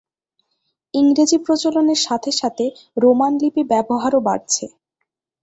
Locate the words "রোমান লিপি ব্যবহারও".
2.97-4.19